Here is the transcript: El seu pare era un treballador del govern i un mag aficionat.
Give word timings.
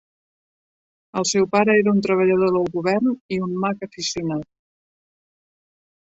El 1.21 1.27
seu 1.31 1.45
pare 1.55 1.75
era 1.81 1.93
un 1.97 2.01
treballador 2.07 2.55
del 2.57 2.65
govern 2.79 3.13
i 3.37 3.41
un 3.49 3.55
mag 3.67 3.87
aficionat. 3.89 4.51